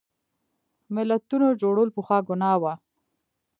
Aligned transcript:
ملتونو 0.95 1.47
جوړول 1.61 1.89
پخوا 1.95 2.17
ګناه 2.29 2.57
وه. 2.61 2.73